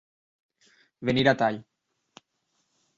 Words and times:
Venir 1.11 1.27
a 1.33 1.37
tall. 1.45 1.63